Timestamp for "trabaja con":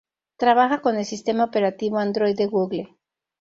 0.35-0.97